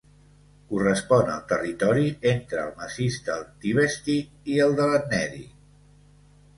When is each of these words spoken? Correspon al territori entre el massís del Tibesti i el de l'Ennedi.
Correspon 0.69 1.29
al 1.33 1.43
territori 1.51 2.09
entre 2.33 2.61
el 2.63 2.73
massís 2.81 3.21
del 3.31 3.47
Tibesti 3.61 4.19
i 4.57 4.61
el 4.69 4.79
de 4.83 4.93
l'Ennedi. 4.95 5.49